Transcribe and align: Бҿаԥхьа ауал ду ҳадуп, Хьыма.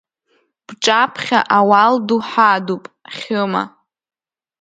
Бҿаԥхьа 0.67 1.39
ауал 1.57 1.95
ду 2.07 2.19
ҳадуп, 2.29 2.83
Хьыма. 3.15 3.63